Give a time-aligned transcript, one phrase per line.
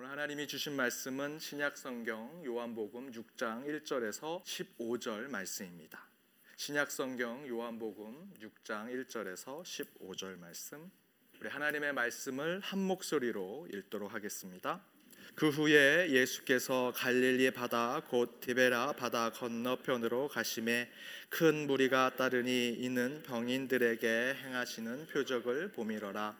[0.00, 6.02] 오늘 하나님이 주신 말씀은 신약 성경 요한복음 6장 1절에서 15절 말씀입니다.
[6.56, 10.90] 신약 성경 요한복음 6장 1절에서 15절 말씀.
[11.38, 14.82] 우리 하나님의 말씀을 한 목소리로 읽도록 하겠습니다.
[15.34, 20.90] 그 후에 예수께서 갈릴리 바다 곧 디베라 바다 건너편으로 가심에
[21.28, 26.36] 큰 무리가 따르니 이는 병인들에게 행하시는 표적을 보미러라.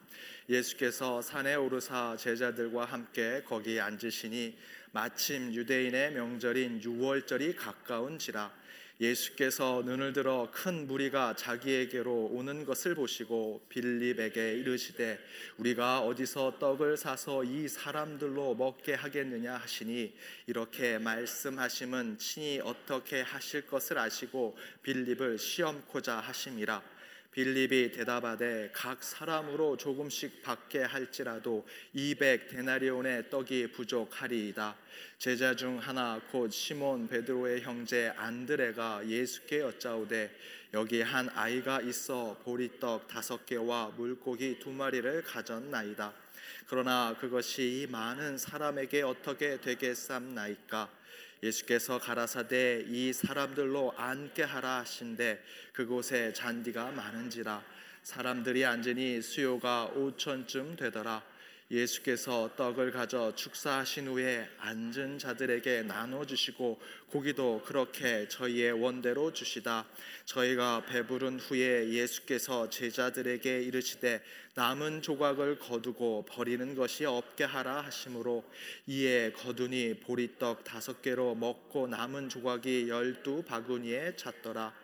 [0.49, 4.59] 예수께서 산에 오르사 제자들과 함께 거기 앉으시니
[4.93, 8.53] 마침 유대인의 명절인 유월절이 가까운지라
[9.01, 15.19] 예수께서 눈을 들어 큰 무리가 자기에게로 오는 것을 보시고 빌립에게 이르시되
[15.57, 20.15] 우리가 어디서 떡을 사서 이 사람들로 먹게 하겠느냐 하시니
[20.47, 27.00] 이렇게 말씀하심은 친히 어떻게 하실 것을 아시고 빌립을 시험코자 하심이라
[27.33, 34.77] 빌립이 대답하되 각 사람으로 조금씩 받게 할지라도 200 데나리온의 떡이 부족하리이다.
[35.19, 40.31] 제자 중 하나 곧 시몬 베드로의 형제 안드레가 예수께 여짜오되
[40.75, 46.13] 여기 한 아이가 있어 보리떡 다섯 개와 물고기 두 마리를 가졌나이다.
[46.67, 51.00] 그러나 그것이 많은 사람에게 어떻게 되겠삼나이까?
[51.43, 57.63] 예수께서 가라사대 이 사람들로 앉게 하라 하신데 그곳에 잔디가 많은지라
[58.03, 61.23] 사람들이 앉으니 수요가 오천쯤 되더라.
[61.71, 69.87] 예수께서 떡을 가져 축사하신 후에 앉은 자들에게 나눠 주시고 고기도 그렇게 저희의 원대로 주시다.
[70.25, 74.21] 저희가 배부른 후에 예수께서 제자들에게 이르시되
[74.55, 78.45] 남은 조각을 거두고 버리는 것이 없게 하라 하심으로
[78.87, 84.75] 이에 거두니 보리떡 다섯 개로 먹고 남은 조각이 열두 바구니에 찼더라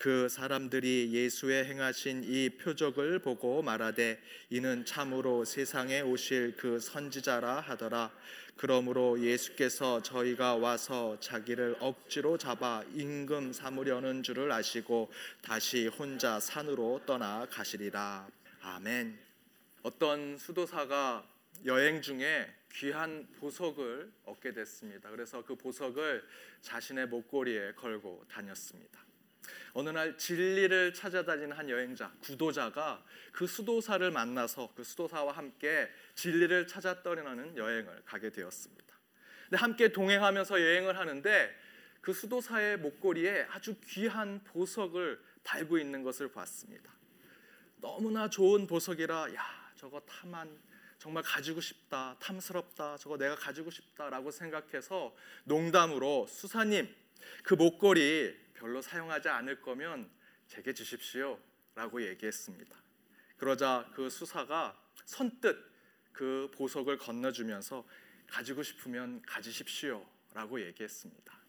[0.00, 4.18] 그 사람들이 예수의 행하신 이 표적을 보고 말하되
[4.48, 8.10] 이는 참으로 세상에 오실 그 선지자라 하더라.
[8.56, 15.10] 그러므로 예수께서 저희가 와서 자기를 억지로 잡아 임금 삼으려는 줄을 아시고
[15.42, 18.39] 다시 혼자 산으로 떠나 가시리라.
[18.70, 19.18] 아멘.
[19.82, 21.28] 어떤 수도사가
[21.64, 25.10] 여행 중에 귀한 보석을 얻게 됐습니다.
[25.10, 26.24] 그래서 그 보석을
[26.62, 29.04] 자신의 목걸이에 걸고 다녔습니다.
[29.72, 37.02] 어느 날 진리를 찾아다니는 한 여행자, 구도자가 그 수도사를 만나서 그 수도사와 함께 진리를 찾아
[37.02, 38.96] 떠나는 여행을 가게 되었습니다.
[39.48, 41.56] 근데 함께 동행하면서 여행을 하는데
[42.00, 46.99] 그 수도사의 목걸이에 아주 귀한 보석을 달고 있는 것을 봤습니다.
[47.80, 50.60] 너무나 좋은 보석이라 야 저거 탐한
[50.98, 55.14] 정말 가지고 싶다 탐스럽다 저거 내가 가지고 싶다라고 생각해서
[55.44, 56.94] 농담으로 수사님
[57.42, 60.10] 그 목걸이 별로 사용하지 않을 거면
[60.46, 61.38] 제게 주십시오.
[61.74, 62.76] 라고 얘기했습니다.
[63.38, 64.76] 그러자 그 수사가
[65.06, 65.56] 선뜻
[66.12, 67.86] 그 보석을 건너주면서
[68.26, 70.04] 가지고 싶으면 가지십시오.
[70.34, 71.40] 라고 얘기했습니다.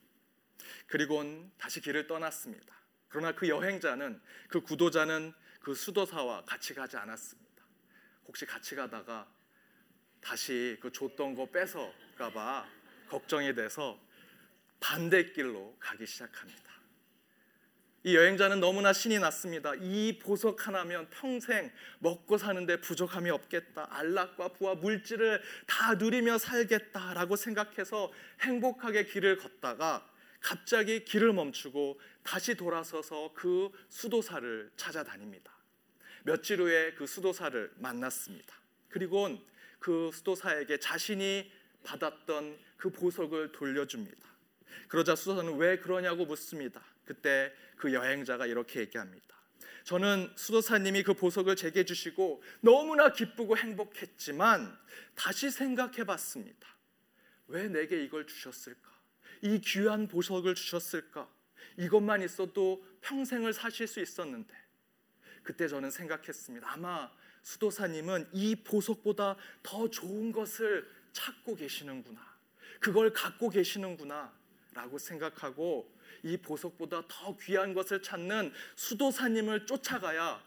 [0.88, 2.76] 그리곤 다시 길을 떠났습니다.
[3.10, 7.64] 그러나 그 여행자는 그 구도자는 그 수도사와 같이 가지 않았습니다.
[8.28, 9.28] 혹시 같이 가다가
[10.20, 12.68] 다시 그 줬던 거 뺏어가봐
[13.10, 14.00] 걱정이 돼서
[14.80, 16.72] 반대길로 가기 시작합니다.
[18.04, 19.76] 이 여행자는 너무나 신이 났습니다.
[19.76, 23.88] 이 보석 하나면 평생 먹고 사는데 부족함이 없겠다.
[23.92, 28.12] 안락과 부와 물질을 다 누리며 살겠다라고 생각해서
[28.42, 30.11] 행복하게 길을 걷다가
[30.42, 35.56] 갑자기 길을 멈추고 다시 돌아서서 그 수도사를 찾아다닙니다.
[36.24, 38.56] 며칠 후에 그 수도사를 만났습니다.
[38.90, 39.30] 그리고
[39.80, 41.52] 그 수도사에게 자신이
[41.84, 44.30] 받았던 그 보석을 돌려줍니다.
[44.88, 46.84] 그러자 수도사는 왜 그러냐고 묻습니다.
[47.06, 49.36] 그때 그 여행자가 이렇게 얘기합니다.
[49.84, 54.78] 저는 수도사님이 그 보석을 제게 주시고 너무나 기쁘고 행복했지만
[55.16, 56.68] 다시 생각해 봤습니다.
[57.48, 58.91] 왜 내게 이걸 주셨을까?
[59.42, 61.28] 이 귀한 보석을 주셨을까?
[61.78, 64.54] 이것만 있어도 평생을 사실 수 있었는데
[65.44, 66.72] 그때 저는 생각했습니다.
[66.72, 72.22] 아마 수도사님은 이 보석보다 더 좋은 것을 찾고 계시는구나.
[72.80, 74.40] 그걸 갖고 계시는구나.
[74.74, 75.94] 라고 생각하고
[76.24, 80.42] 이 보석보다 더 귀한 것을 찾는 수도사님을 쫓아가야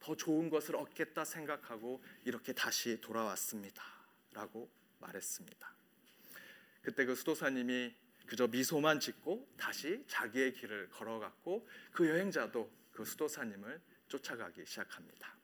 [0.00, 3.84] 더 좋은 것을 얻겠다 생각하고 이렇게 다시 돌아왔습니다.
[4.32, 4.68] 라고
[4.98, 5.72] 말했습니다.
[6.82, 7.94] 그때 그 수도사님이
[8.30, 15.36] 그저 미소만 짓고 다시 자기의 길을 걸어갔고 그 여행자도 그 수도사님을 쫓아가기 시작합니다.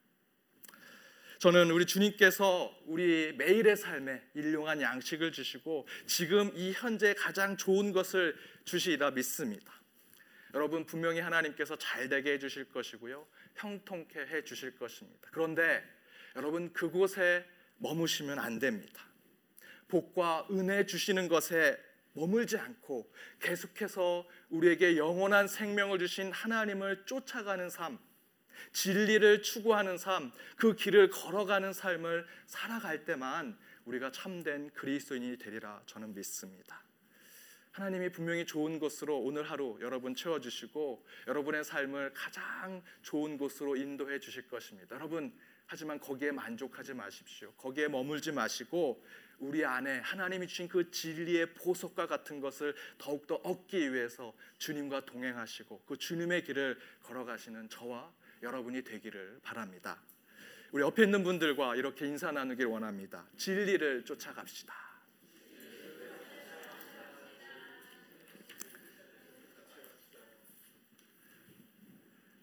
[1.38, 8.36] 저는 우리 주님께서 우리 매일의 삶에 일용한 양식을 주시고 지금 이 현재 가장 좋은 것을
[8.64, 9.74] 주시리라 믿습니다.
[10.54, 13.26] 여러분 분명히 하나님께서 잘 되게 해 주실 것이고요.
[13.56, 15.28] 형통케 해 주실 것입니다.
[15.32, 15.82] 그런데
[16.36, 17.44] 여러분 그곳에
[17.78, 19.04] 머무시면 안 됩니다.
[19.88, 21.84] 복과 은혜 주시는 것에
[22.16, 27.98] 머물지 않고 계속해서 우리에게 영원한 생명을 주신 하나님을 쫓아가는 삶,
[28.72, 36.82] 진리를 추구하는 삶, 그 길을 걸어가는 삶을 살아갈 때만 우리가 참된 그리스도인이 되리라 저는 믿습니다.
[37.72, 44.18] 하나님이 분명히 좋은 곳으로 오늘 하루 여러분 채워 주시고 여러분의 삶을 가장 좋은 곳으로 인도해
[44.18, 44.96] 주실 것입니다.
[44.96, 47.52] 여러분 하지만 거기에 만족하지 마십시오.
[47.58, 49.04] 거기에 머물지 마시고
[49.38, 55.96] 우리 안에 하나님이 주신 그 진리의 보석과 같은 것을 더욱더 얻기 위해서 주님과 동행하시고 그
[55.96, 58.12] 주님의 길을 걸어가시는 저와
[58.42, 60.00] 여러분이 되기를 바랍니다.
[60.72, 63.26] 우리 옆에 있는 분들과 이렇게 인사 나누길 원합니다.
[63.36, 64.74] 진리를 쫓아갑시다.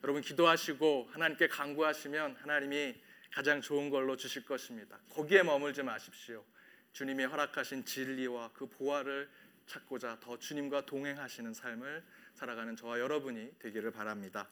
[0.03, 2.95] 여러분 기도하시고 하나님께 간구하시면 하나님이
[3.31, 4.99] 가장 좋은 걸로 주실 것입니다.
[5.09, 6.43] 거기에 머물지 마십시오.
[6.93, 9.27] 주님이 허락하신 진리와 그 보화를
[9.65, 12.03] 찾고자 더 주님과 동행하시는 삶을
[12.35, 14.47] 살아가는 저와 여러분이 되기를 바랍니다.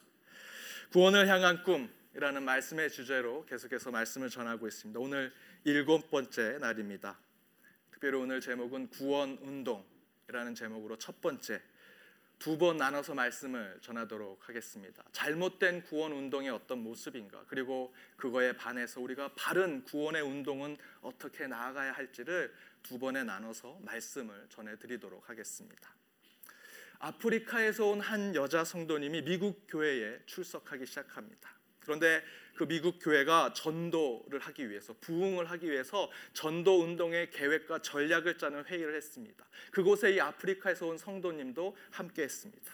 [0.91, 4.99] 구원을 향한 꿈이라는 말씀의 주제로 계속해서 말씀을 전하고 있습니다.
[4.99, 5.31] 오늘
[5.63, 7.19] 일곱 번째 날입니다.
[7.91, 11.61] 특별히 오늘 제목은 구원 운동이라는 제목으로 첫 번째
[12.41, 15.03] 두 번 나눠서 말씀을 전하도록 하겠습니다.
[15.11, 22.51] 잘못된 구원 운동의 어떤 모습인가, 그리고 그거에 반해서 우리가 바른 구원의 운동은 어떻게 나아가야 할지를
[22.81, 25.95] 두 번에 나눠서 말씀을 전해드리도록 하겠습니다.
[26.97, 31.60] 아프리카에서 온 한 여자 성도님이 미국 교회에 출석하기 시작합니다.
[31.81, 32.23] 그런데
[32.55, 38.95] 그 미국 교회가 전도를 하기 위해서 부흥을 하기 위해서 전도 운동의 계획과 전략을 짜는 회의를
[38.95, 39.45] 했습니다.
[39.71, 42.71] 그곳에 이 아프리카에서 온 성도님도 함께 했습니다.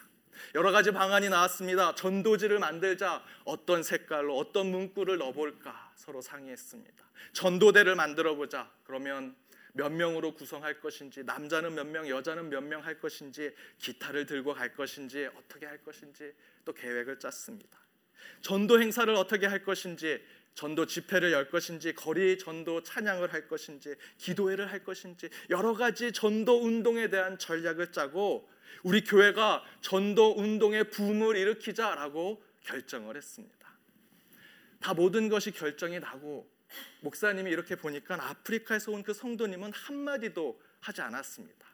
[0.54, 1.94] 여러 가지 방안이 나왔습니다.
[1.94, 7.04] 전도지를 만들자 어떤 색깔로 어떤 문구를 넣어볼까 서로 상의했습니다.
[7.32, 8.70] 전도대를 만들어 보자.
[8.84, 9.34] 그러면
[9.72, 14.74] 몇 명으로 구성할 것인지 남자는 몇 명, 여자는 몇 명 할 것인지 기타를 들고 갈
[14.74, 16.34] 것인지 어떻게 할 것인지
[16.64, 17.78] 또 계획을 짰습니다.
[18.40, 20.22] 전도 행사를 어떻게 할 것인지
[20.54, 26.64] 전도 집회를 열 것인지 거리 전도 찬양을 할 것인지 기도회를 할 것인지 여러 가지 전도
[26.64, 28.48] 운동에 대한 전략을 짜고
[28.82, 33.68] 우리 교회가 전도 운동의 붐을 일으키자라고 결정을 했습니다.
[34.80, 36.50] 다 모든 것이 결정이 나고
[37.00, 41.66] 목사님이 이렇게 보니까 아프리카에서 온 그 성도님은 한마디도 하지 않았습니다.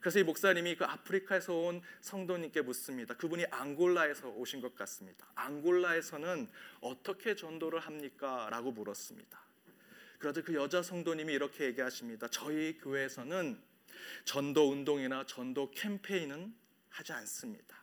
[0.00, 3.14] 그래서 이 목사님이 그 아프리카에서 온 성도님께 묻습니다.
[3.14, 5.26] 그분이 앙골라에서 오신 것 같습니다.
[5.34, 6.48] 앙골라에서는
[6.80, 8.48] 어떻게 전도를 합니까?
[8.50, 9.38] 라고 물었습니다.
[10.18, 12.28] 그러자 그 여자 성도님이 이렇게 얘기하십니다.
[12.28, 13.60] 저희 교회에서는
[14.24, 16.54] 전도 운동이나 전도 캠페인은
[16.88, 17.76] 하지 않습니다.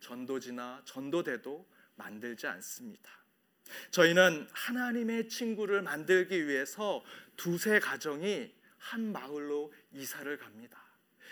[0.00, 1.66] 전도지나 전도대도
[1.96, 3.10] 만들지 않습니다.
[3.90, 7.04] 저희는 하나님의 친구를 만들기 위해서
[7.36, 10.87] 두세 가정이 한 마을로 이사를 갑니다.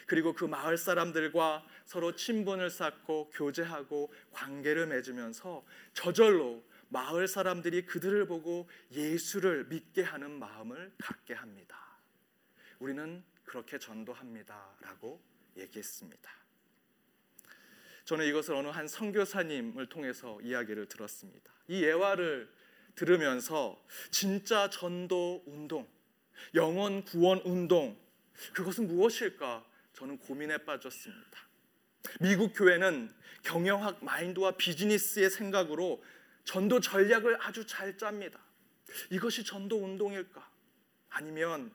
[0.06, 8.68] 그리고 그 마을 사람들과 서로 친분을 쌓고 교제하고 관계를 맺으면서 저절로 마을 사람들이 그들을 보고
[8.92, 11.76] 예수를 믿게 하는 마음을 갖게 합니다.
[12.78, 15.20] 우리는 그렇게 전도합니다라고
[15.56, 16.30] 얘기했습니다.
[18.04, 21.52] 저는 이것을 어느 한 선교사님을 통해서 이야기를 들었습니다.
[21.66, 22.48] 이 예화를
[22.94, 25.88] 들으면서 진짜 전도 운동,
[26.54, 27.98] 영원 구원 운동
[28.52, 29.64] 그것은 무엇일까
[29.96, 31.40] 저는 고민에 빠졌습니다.
[32.20, 33.10] 미국 교회는
[33.42, 36.04] 경영학 마인드와 비즈니스의 생각으로
[36.44, 38.38] 전도 전략을 아주 잘 짭니다.
[39.10, 40.50] 이것이 전도 운동일까?
[41.08, 41.72] 아니면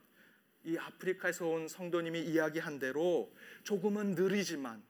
[0.63, 4.83] 이 아프리카에서 온 성도님이 이야기한 대로 조금은 느리지만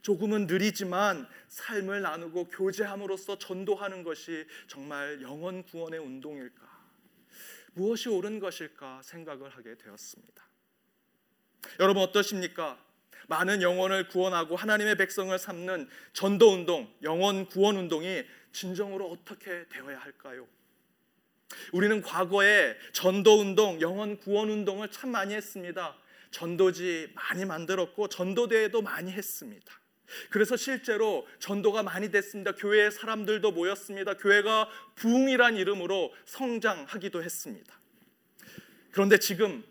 [0.00, 6.66] 조금은 느리지만 삶을 나누고 교제함으로써 전도하는 것이 정말 영원 구원의 운동일까?
[7.74, 10.48] 무엇이 옳은 것일까 생각을 하게 되었습니다.
[11.80, 12.87] 여러분 어떠십니까?
[13.28, 20.46] 많은 영혼을 구원하고 하나님의 백성을 삼는 전도 운동, 영혼 구원 운동이 진정으로 어떻게 되어야 할까요?
[21.72, 25.96] 우리는 과거에 전도 운동, 영혼 구원 운동을 참 많이 했습니다.
[26.30, 29.72] 전도지 많이 만들었고 전도대회도 많이 했습니다.
[30.30, 32.52] 그래서 실제로 전도가 많이 됐습니다.
[32.52, 34.14] 교회에 사람들도 모였습니다.
[34.14, 37.78] 교회가 부흥이란 이름으로 성장하기도 했습니다.
[38.90, 39.62] 그런데 지금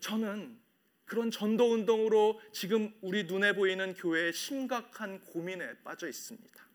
[0.00, 0.65] 저는
[1.06, 6.66] 그런 전도 운동으로 지금 우리 눈에 보이는 교회의 심각한 고민에 빠져 있습니다.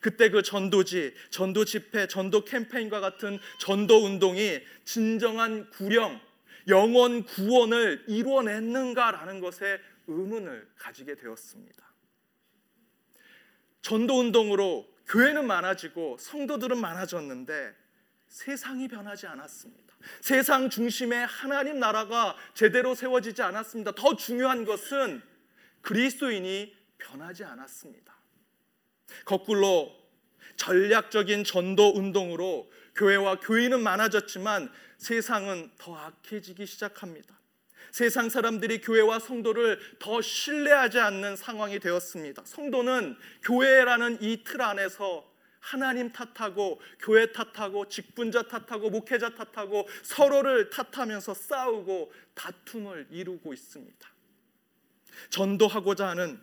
[0.00, 6.20] 그때 그 전도지, 전도 집회, 전도 캠페인과 같은 전도 운동이 진정한 구령,
[6.68, 11.92] 영원 구원을 이루어냈는가라는 것에 의문을 가지게 되었습니다.
[13.82, 17.74] 전도 운동으로 교회는 많아지고 성도들은 많아졌는데
[18.28, 19.91] 세상이 변하지 않았습니다.
[20.20, 23.92] 세상 중심의 하나님 나라가 제대로 세워지지 않았습니다.
[23.92, 25.22] 더 중요한 것은
[25.82, 28.14] 그리스도인이 변하지 않았습니다.
[29.24, 29.92] 거꾸로
[30.56, 37.38] 전략적인 전도 운동으로 교회와 교인은 많아졌지만 세상은 더 악해지기 시작합니다.
[37.90, 42.42] 세상 사람들이 교회와 성도를 더 신뢰하지 않는 상황이 되었습니다.
[42.46, 45.30] 성도는 교회라는 이 틀 안에서
[45.62, 54.08] 하나님 탓하고 교회 탓하고 직분자 탓하고 목회자 탓하고 서로를 탓하면서 싸우고 다툼을 이루고 있습니다.
[55.30, 56.40] 전도하고자 하는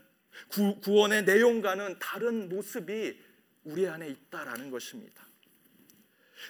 [0.47, 3.19] 구, 구원의 내용과는 다른 모습이
[3.65, 5.27] 우리 안에 있다라는 것입니다.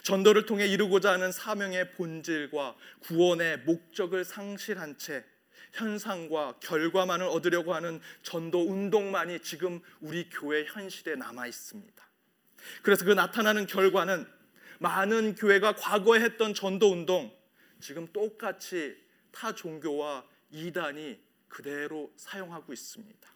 [0.04, 5.24] 전도를 통해 이루고자 하는 사명의 본질과 구원의 목적을 상실한 채
[5.72, 12.09] 현상과 결과만을 얻으려고 하는 전도 운동만이 지금 우리 교회 현실에 남아 있습니다.
[12.82, 14.26] 그래서 그 나타나는 결과는
[14.78, 17.32] 많은 교회가 과거에 했던 전도 운동
[17.80, 18.96] 지금 똑같이
[19.32, 23.30] 타 종교와 이단이 그대로 사용하고 있습니다.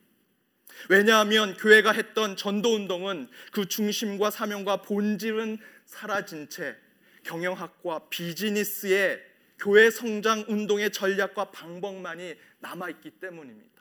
[0.89, 6.77] 왜냐하면 교회가 했던 전도 운동은 그 중심과 사명과 본질은 사라진 채
[7.23, 9.21] 경영학과 비즈니스의
[9.59, 13.74] 교회 성장 운동의 전략과 방법만이 남아 있기 때문입니다.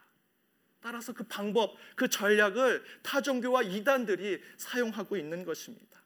[0.84, 6.04] 따라서 그 방법, 그 전략을 타종교와 이단들이 사용하고 있는 것입니다.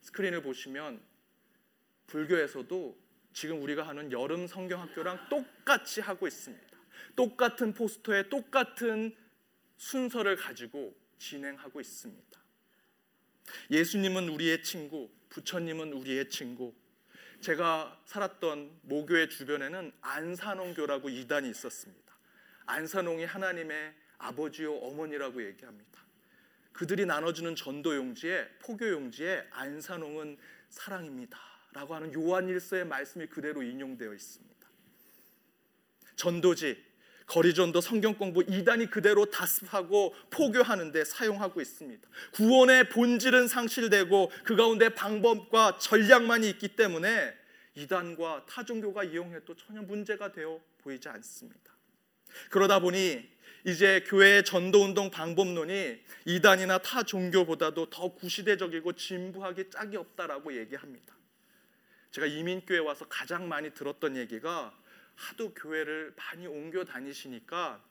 [0.00, 1.02] 스크린을 보시면
[2.06, 2.98] 불교에서도
[3.34, 6.66] 지금 우리가 하는 여름 성경학교랑 똑같이 하고 있습니다.
[7.14, 9.14] 똑같은 포스터에 똑같은
[9.76, 12.40] 순서를 가지고 진행하고 있습니다.
[13.70, 16.74] 예수님은 우리의 친구, 부처님은 우리의 친구.
[17.42, 22.09] 제가 살았던 모교의 주변에는 안산홍교라고 이단이 있었습니다.
[22.70, 26.00] 안산홍이 하나님의 아버지요 어머니라고 얘기합니다.
[26.72, 34.68] 그들이 나눠주는 전도 용지에 포교 용지에 안산홍은 사랑입니다라고 하는 요한일서의 말씀이 그대로 인용되어 있습니다.
[36.16, 36.90] 전도지
[37.26, 42.08] 거리전도 성경 공부 이단이 그대로 다습하고 포교하는데 사용하고 있습니다.
[42.32, 47.34] 구원의 본질은 상실되고 그 가운데 방법과 전략만이 있기 때문에
[47.74, 51.79] 이단과 타종교가 이용해도 전혀 문제가 되어 보이지 않습니다.
[52.50, 53.28] 그러다 보니
[53.66, 61.14] 이제 교회의 전도운동 방법론이 이단이나 타 종교보다도 더 구시대적이고 진부하기 짝이 없다라고 얘기합니다.
[62.10, 64.76] 제가 이민교회 와서 가장 많이 들었던 얘기가
[65.14, 67.84] 하도 교회를 많이 옮겨 다니시니까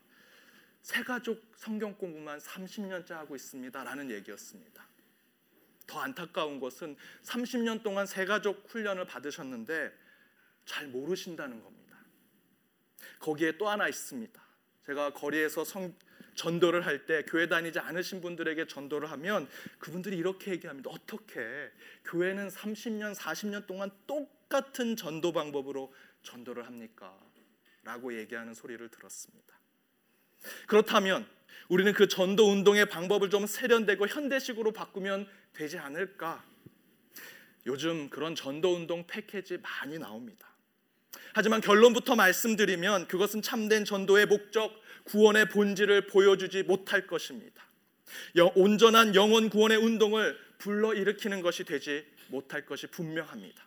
[0.81, 4.88] 새가족 성경 공부만 30년째 하고 있습니다라는 얘기였습니다.
[5.86, 9.91] 더 안타까운 것은 30년 동안 새가족 훈련을 받으셨는데
[10.65, 11.79] 잘 모르신다는 겁니다.
[13.20, 14.41] 거기에 또 하나 있습니다.
[14.86, 15.94] 제가 거리에서 성,
[16.36, 20.89] 전도를 할 때 교회 다니지 않으신 분들에게 전도를 하면 그분들이 이렇게 얘기합니다.
[20.89, 21.41] 어떻게
[22.06, 27.18] 교회는 30년, 40년 동안 똑같은 전도 방법으로 전도를 합니까?
[27.84, 29.60] 라고 얘기하는 소리를 들었습니다.
[30.68, 31.27] 그렇다면
[31.68, 36.44] 우리는 그 전도 운동의 방법을 좀 세련되고 현대식으로 바꾸면 되지 않을까?
[37.65, 40.48] 요즘 그런 전도 운동 패키지 많이 나옵니다.
[41.34, 44.72] 하지만 결론부터 말씀드리면 그것은 참된 전도의 목적,
[45.06, 47.64] 구원의 본질을 보여주지 못할 것입니다.
[48.56, 53.64] 온전한 영혼 구원의 운동을 불러일으키는 것이 되지 못할 것이 분명합니다.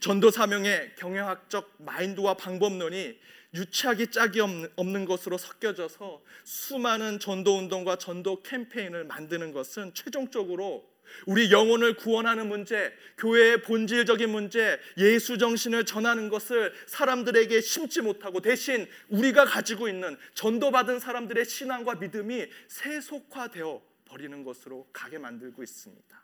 [0.00, 3.18] 전도 사명의 경영학적 마인드와 방법론이
[3.54, 10.88] 유치하기 짝이 없는 것으로 섞여져서 수많은 전도 운동과 전도 캠페인을 만드는 것은 최종적으로
[11.26, 18.86] 우리 영혼을 구원하는 문제, 교회의 본질적인 문제, 예수 정신을 전하는 것을 사람들에게 심지 못하고 대신
[19.08, 26.20] 우리가 가지고 있는 전도받은 사람들의 신앙과 믿음이 세속화되어 버리는 것으로 가게 만들고 있습니다.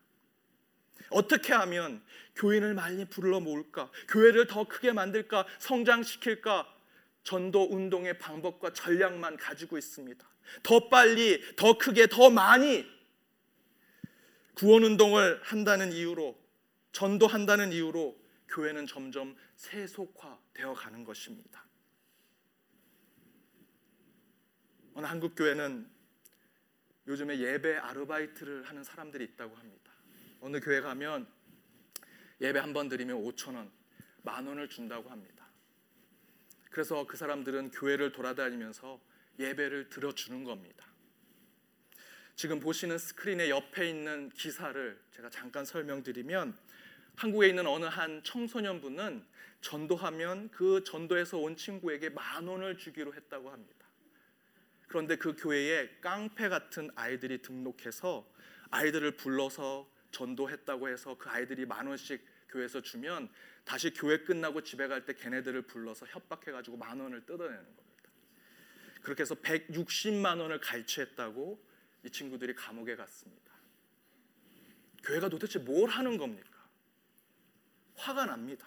[1.11, 2.03] 어떻게 하면
[2.35, 3.91] 교인을 많이 불러 모을까?
[4.09, 5.47] 교회를 더 크게 만들까?
[5.59, 6.75] 성장시킬까?
[7.23, 10.25] 전도 운동의 방법과 전략만 가지고 있습니다.
[10.63, 12.87] 더 빨리, 더 크게, 더 많이
[14.57, 16.35] 구원 운동을 한다는 이유로
[16.93, 21.67] 전도한다는 이유로 교회는 점점 세속화되어 가는 것입니다.
[24.95, 25.87] 어느 한국 교회는
[27.07, 29.93] 요즘에 예배 아르바이트를 하는 사람들이 있다고 합니다.
[30.41, 31.29] 어느 교회 가면
[32.41, 33.71] 예배 한 번 드리면 5천 원,
[34.23, 35.47] 만 원을 준다고 합니다.
[36.71, 38.99] 그래서 그 사람들은 교회를 돌아다니면서
[39.39, 40.87] 예배를 들어주는 겁니다.
[42.37, 46.55] 지금 보시는 스크린의 옆에 있는 기사를 제가 잠깐 설명드리면
[47.17, 49.25] 한국에 있는 어느 한 청소년분은
[49.63, 53.87] 전도하면 그 전도에서 온 친구에게 만 원을 주기로 했다고 합니다.
[54.87, 58.31] 그런데 그 교회에 깡패 같은 아이들이 등록해서
[58.71, 63.31] 아이들을 불러서 전도했다고 해서 그 아이들이 만 원씩 교회에서 주면
[63.65, 68.11] 다시 교회 끝나고 집에 갈 때 걔네들을 불러서 협박해 가지고 만 원을 뜯어내는 겁니다.
[69.01, 73.53] 그렇게 해서 160만 원을 갈취했다고 이 친구들이 감옥에 갔습니다.
[75.03, 76.51] 교회가 도대체 뭘 하는 겁니까?
[77.97, 78.67] 화가 납니다.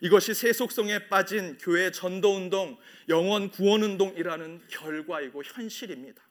[0.00, 2.76] 이것이 세속성에 빠진 교회 전도 운동,
[3.08, 6.22] 영원 구원 운동이라는 결과이고 현실입니다.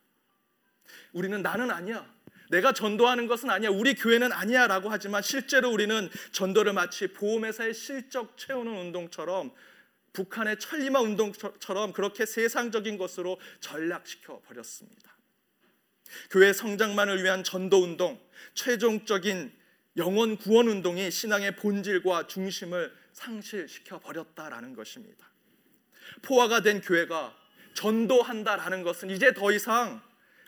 [1.14, 2.14] 우리는 나는 아니야.
[2.50, 3.70] 내가 전도하는 것은 아니야.
[3.70, 9.52] 우리 교회는 아니야 라고 하지만 실제로 우리는 전도를 마치 보험회사의 실적 채우는 운동처럼
[10.12, 15.13] 북한의 천리마 운동처럼 그렇게 세상적인 것으로 전락시켜 버렸습니다.
[16.30, 18.20] 교회 성장만을 위한 전도 운동,
[18.54, 19.52] 최종적인
[19.98, 25.30] 영원 구원 운동이 신앙의 본질과 중심을 상실시켜 버렸다라는 것입니다.
[26.24, 27.36] 포화가 된 교회가
[27.74, 30.02] 전도한다라는 것은 이제 더 이상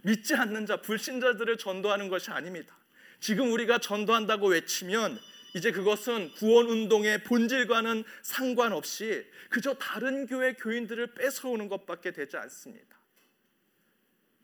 [0.04, 2.78] 믿지 않는 자, 불신자들을 전도하는 것이 아닙니다.
[3.20, 5.20] 지금 우리가 전도한다고 외치면
[5.56, 13.00] 이제 그것은 구원 운동의 본질과는 상관없이 그저 다른 교회 교인들을 뺏어오는 것밖에 되지 않습니다.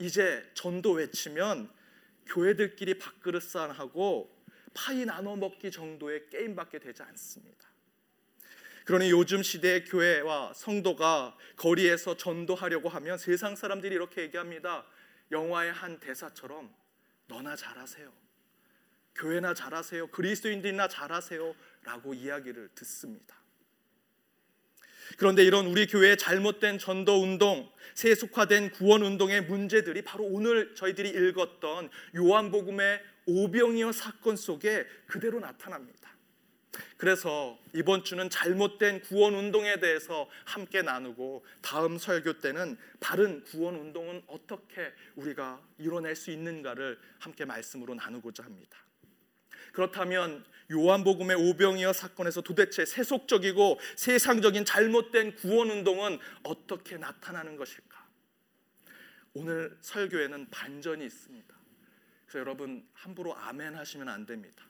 [0.01, 1.69] 이제 전도 외치면
[2.25, 4.35] 교회들끼리 밥그릇 싸하고
[4.73, 7.69] 파이 나눠 먹기 정도의 게임밖에 되지 않습니다.
[8.85, 14.85] 그러니 요즘 시대의 교회와 성도가 거리에서 전도하려고 하면 세상 사람들이 이렇게 얘기합니다.
[15.31, 16.73] 영화의 한 대사처럼
[17.27, 18.11] 너나 잘하세요.
[19.13, 20.07] 교회나 잘하세요.
[20.07, 21.55] 그리스도인들이나 잘하세요.
[21.83, 23.40] 라고 이야기를 듣습니다.
[25.17, 31.89] 그런데 이런 우리 교회의 잘못된 전도 운동, 세속화된 구원 운동의 문제들이 바로 오늘 저희들이 읽었던
[32.15, 36.01] 요한복음의 오병이어 사건 속에 그대로 나타납니다.
[36.97, 44.23] 그래서 이번 주는 잘못된 구원 운동에 대해서 함께 나누고 다음 설교 때는 바른 구원 운동은
[44.27, 48.77] 어떻게 우리가 이뤄낼 수 있는가를 함께 말씀으로 나누고자 합니다.
[49.73, 58.01] 그렇다면 요한복음의 오병이어 사건에서 도대체 세속적이고 세상적인 잘못된 구원 운동은 어떻게 나타나는 것일까?
[59.33, 61.55] 오늘 설교에는 반전이 있습니다.
[62.25, 64.63] 그래서 여러분 함부로 아멘 하시면 안 됩니다.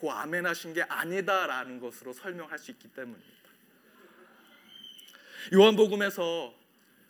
[0.00, 3.42] 그 아멘 하신 게 아니다라는 것으로 설명할 수 있기 때문입니다.
[5.54, 6.54] 요한복음에서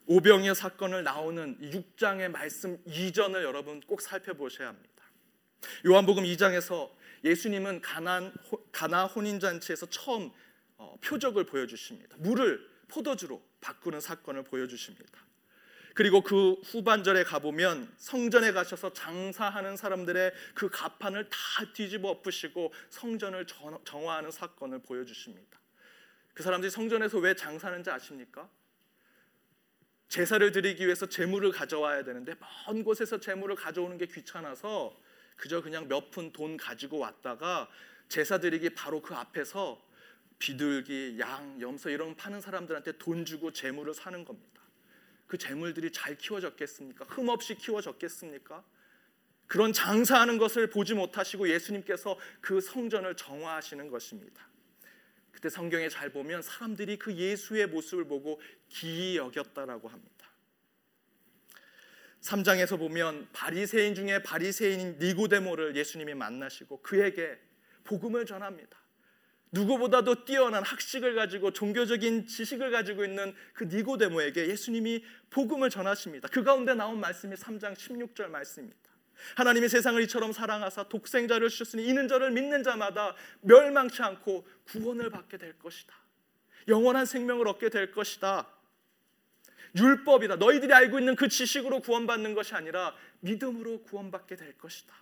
[0.06, 4.92] 오병이어 사건을 나오는 6장의 말씀 이전을 여러분 꼭 살펴보셔야 합니다.
[5.86, 6.90] 요한복음 2장에서
[7.24, 8.32] 예수님은 가난
[8.72, 10.30] 가나 혼인 잔치에서 처음
[10.76, 12.16] 어, 표적을 보여주십니다.
[12.18, 15.20] 물을 포도주로 바꾸는 사건을 보여주십니다.
[15.94, 21.38] 그리고 그 후반절에 가보면 성전에 가셔서 장사하는 사람들의 그 가판을 다
[21.74, 23.46] 뒤집어 엎으시고 성전을
[23.84, 25.60] 정화하는 사건을 보여주십니다.
[26.34, 28.48] 그 사람들이 성전에서 왜 장사하는지 아십니까?
[30.08, 32.34] 제사를 드리기 위해서 재물을 가져와야 되는데
[32.66, 34.98] 먼 곳에서 재물을 가져오는 게 귀찮아서
[35.36, 37.68] 그저 그냥 몇 푼 돈 가지고 왔다가
[38.08, 39.82] 제사 드리기 바로 그 앞에서
[40.38, 44.62] 비둘기, 양, 염소 이런 파는 사람들한테 돈 주고 재물을 사는 겁니다.
[45.26, 47.06] 그 재물들이 잘 키워졌겠습니까?
[47.06, 48.64] 흠없이 키워졌겠습니까?
[49.46, 54.48] 그런 장사하는 것을 보지 못하시고 예수님께서 그 성전을 정화하시는 것입니다.
[55.30, 60.31] 그때 성경에 잘 보면 사람들이 그 예수의 모습을 보고 기이 여겼다라고 합니다.
[62.22, 67.38] 3장에서 보면 바리새인 중에 바리새인인 니고데모를 예수님이 만나시고 그에게
[67.84, 68.80] 복음을 전합니다.
[69.50, 76.28] 누구보다도 뛰어난 학식을 가지고 종교적인 지식을 가지고 있는 그 니고데모에게 예수님이 복음을 전하십니다.
[76.28, 78.78] 그 가운데 나온 말씀이 3장 16절 말씀입니다.
[79.36, 85.58] 하나님이 세상을 이처럼 사랑하사 독생자를 주셨으니 이는 저를 믿는 자마다 멸망치 않고 구원을 받게 될
[85.58, 85.94] 것이다.
[86.68, 88.48] 영원한 생명을 얻게 될 것이다.
[89.76, 90.36] 율법이다.
[90.36, 94.94] 너희들이 알고 있는 그 지식으로 구원받는 것이 아니라 믿음으로 구원받게 될 것이다.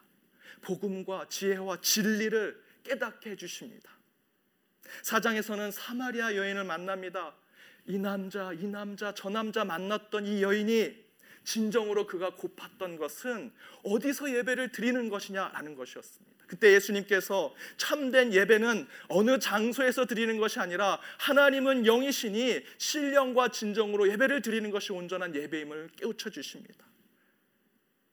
[0.62, 3.90] 복음과 지혜와 진리를 깨닫게 해 주십니다.
[5.02, 7.34] 사장에서는 사마리아 여인을 만납니다.
[7.86, 11.10] 이 남자, 이 남자, 저 남자 만났던 이 여인이
[11.44, 13.52] 진정으로 그가 고팠던 것은
[13.82, 16.39] 어디서 예배를 드리는 것이냐라는 것이었습니다.
[16.50, 24.68] 그때 예수님께서 참된 예배는 어느 장소에서 드리는 것이 아니라 하나님은 영이시니 신령과 진정으로 예배를 드리는
[24.72, 26.84] 것이 온전한 예배임을 깨우쳐 주십니다.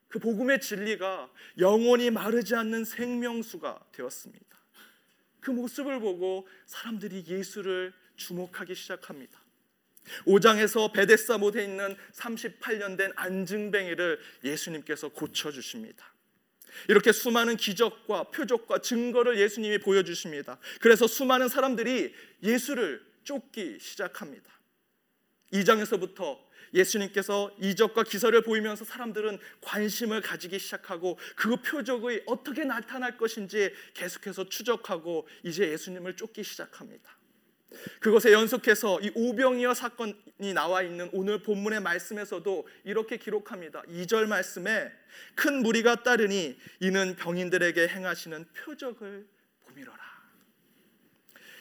[0.07, 4.45] 그 복음의 진리가 영원히 마르지 않는 생명수가 되었습니다.
[5.39, 9.41] 그 모습을 보고 사람들이 예수를 주목하기 시작합니다.
[10.27, 16.13] 5장에서 베데사 못에 있는 38년 된 안증뱅이를 예수님께서 고쳐 주십니다.
[16.87, 20.57] 이렇게 수많은 기적과 표적과 증거를 예수님이 보여주십니다.
[20.79, 22.13] 그래서 수많은 사람들이
[22.43, 24.51] 예수를 쫓기 시작합니다.
[25.53, 26.39] 2장에서부터
[26.73, 35.27] 예수님께서 이적과 기사를 보이면서 사람들은 관심을 가지기 시작하고 그 표적이 어떻게 나타날 것인지 계속해서 추적하고
[35.43, 37.16] 이제 예수님을 쫓기 시작합니다.
[37.99, 43.81] 그것에 연속해서 이 오병이어 사건이 나와 있는 오늘 본문의 말씀에서도 이렇게 기록합니다.
[43.83, 44.91] 2절 말씀에
[45.35, 49.27] 큰 무리가 따르니 이는 병인들에게 행하시는 표적을
[49.65, 50.07] 보미러라.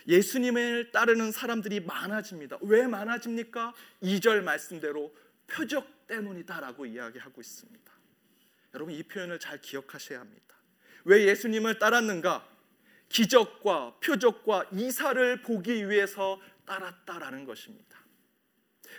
[0.08, 2.58] 예수님을 따르는 사람들이 많아집니다.
[2.62, 3.74] 왜 많아집니까?
[4.02, 5.12] 2절 말씀대로
[5.48, 7.92] 표적 때문이다라고 이야기하고 있습니다.
[8.74, 10.54] 여러분 이 표현을 잘 기억하셔야 합니다.
[11.04, 12.55] 왜 예수님을 따랐는가?
[13.08, 17.98] 기적과 표적과 이사를 보기 위해서 따랐다라는 것입니다.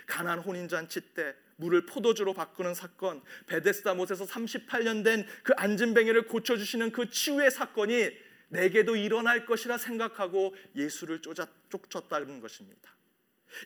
[0.06, 6.56] 가난 혼인 잔치 때 물을 포도주로 바꾸는 사건, 베데스다 못에서 38년 된 그 안진뱅이를 고쳐
[6.56, 8.10] 주시는 그 치유의 사건이
[8.50, 12.94] 내게도 일어날 것이라 생각하고 예수를 쫓았다는 것입니다.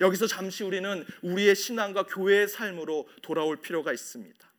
[0.01, 4.51] 여기서 잠시 우리는 우리의 신앙과 교회의 삶으로 돌아올 필요가 있습니다.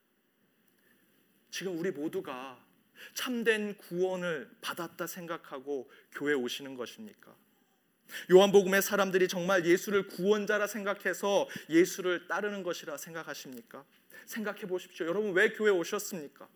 [1.49, 2.62] 지금 우리 모두가
[3.13, 7.35] 참된 구원을 받았다 생각하고 교회 오시는 것입니까?
[8.31, 13.85] 요한복음의 사람들이 정말 예수를 구원자라 생각해서 예수를 따르는 것이라 생각하십니까?
[14.25, 15.07] 생각해 보십시오.
[15.07, 16.47] 여러분 왜 교회 오셨습니까?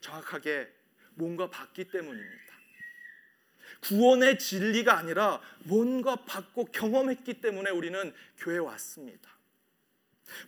[0.00, 0.72] 정확하게
[1.14, 2.46] 뭔가 받기 때문입니다.
[3.80, 9.35] 구원의 진리가 아니라 뭔가 받고 경험했기 때문에 우리는 교회에 왔습니다.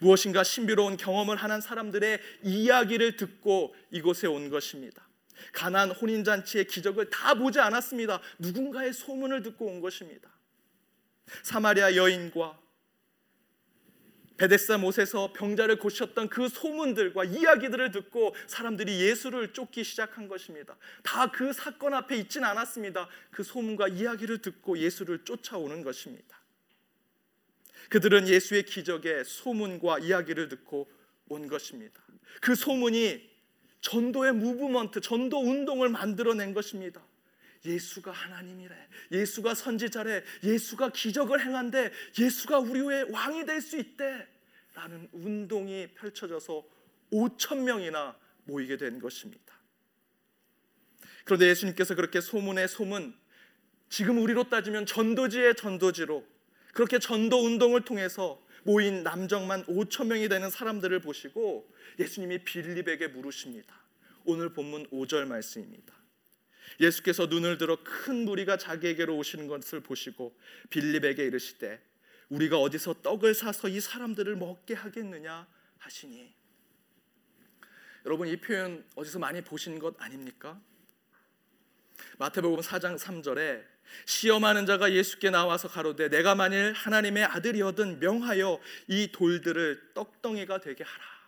[0.00, 5.06] 무엇인가 신비로운 경험을 하는 사람들의 이야기를 듣고 이곳에 온 것입니다.
[5.52, 8.20] 가난 혼인 잔치의 기적을 다 보지 않았습니다.
[8.38, 10.28] 누군가의 소문을 듣고 온 것입니다.
[11.42, 12.58] 사마리아 여인과
[14.38, 20.76] 베데스다 못에서 병자를 고쳤던 그 소문들과 이야기들을 듣고 사람들이 예수를 쫓기 시작한 것입니다.
[21.02, 23.08] 다 그 사건 앞에 있진 않았습니다.
[23.30, 26.37] 그 소문과 이야기를 듣고 예수를 쫓아오는 것입니다.
[27.88, 30.90] 그들은 예수의 기적의 소문과 이야기를 듣고
[31.28, 32.02] 온 것입니다.
[32.40, 33.28] 그 소문이
[33.80, 37.02] 전도의 무브먼트, 전도 운동을 만들어낸 것입니다.
[37.64, 38.74] 예수가 하나님이래.
[39.12, 40.22] 예수가 선지자래.
[40.44, 44.26] 예수가 기적을 행한데 예수가 우리의 왕이 될 수 있대.
[44.74, 46.64] 라는 운동이 펼쳐져서
[47.12, 49.58] 5천 명이나 모이게 된 것입니다.
[51.24, 53.14] 그런데 예수님께서 그렇게 소문의 소문,
[53.88, 56.24] 지금 우리로 따지면 전도지의 전도지로
[56.72, 63.74] 그렇게 전도 운동을 통해서 모인 남정만 5천 명이 되는 사람들을 보시고 예수님이 빌립에게 물으십니다.
[64.24, 65.94] 오늘 본문 5절 말씀입니다.
[66.80, 70.36] 예수께서 눈을 들어 큰 무리가 자기에게로 오시는 것을 보시고
[70.70, 71.80] 빌립에게 이르시되
[72.28, 75.46] 우리가 어디서 떡을 사서 이 사람들을 먹게 하겠느냐
[75.78, 76.34] 하시니
[78.04, 80.60] 여러분 이 표현 어디서 많이 보신 것 아닙니까?
[82.18, 83.64] 마태복음 4장 3절에
[84.06, 91.18] 시험하는 자가 예수께 나와서 가로되 내가 만일 하나님의 아들이어든 명하여 이 돌들을 떡덩이가 되게 하라.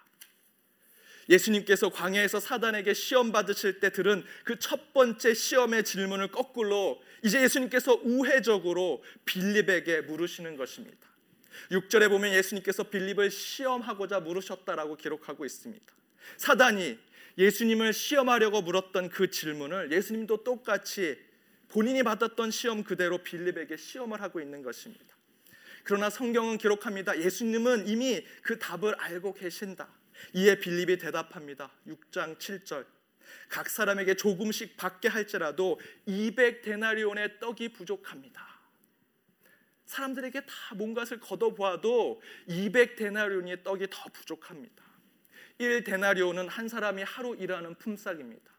[1.28, 8.00] 예수님께서 광야에서 사단에게 시험 받으실 때 들은 그 첫 번째 시험의 질문을 거꾸로 이제 예수님께서
[8.02, 11.08] 우회적으로 빌립에게 물으시는 것입니다.
[11.70, 15.84] 6절에 보면 예수님께서 빌립을 시험하고자 물으셨다라고 기록하고 있습니다.
[16.36, 16.98] 사단이
[17.38, 21.18] 예수님을 시험하려고 물었던 그 질문을 예수님도 똑같이
[21.70, 25.16] 본인이 받았던 시험 그대로 빌립에게 시험을 하고 있는 것입니다.
[25.84, 27.18] 그러나 성경은 기록합니다.
[27.18, 29.88] 예수님은 이미 그 답을 알고 계신다.
[30.34, 31.70] 이에 빌립이 대답합니다.
[31.86, 32.84] 6장 7절.
[33.48, 38.60] 각 사람에게 조금씩 받게 할지라도 200 데나리온의 떡이 부족합니다.
[39.86, 44.84] 사람들에게 다 뭔가를 걷어보아도 200 데나리온의 떡이 더 부족합니다.
[45.58, 48.50] 1 데나리온은 한 사람이 하루 일하는 품삯입니다.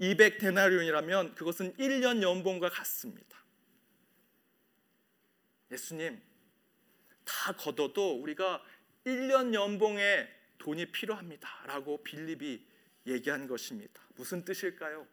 [0.00, 3.38] 200데나리온이라면 그것은 1년 연봉과 같습니다.
[5.70, 6.20] 예수님,
[7.24, 8.62] 다 걷어도 우리가
[9.04, 12.64] 1년 연봉의 돈이 필요합니다 라고 빌립이
[13.06, 14.02] 얘기한 것입니다.
[14.16, 15.06] 무슨 뜻일까요?